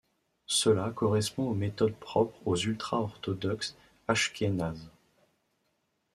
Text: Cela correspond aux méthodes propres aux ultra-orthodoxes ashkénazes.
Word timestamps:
Cela 0.47 0.89
correspond 0.89 1.51
aux 1.51 1.53
méthodes 1.53 1.93
propres 1.95 2.35
aux 2.47 2.55
ultra-orthodoxes 2.57 3.77
ashkénazes. 4.07 4.89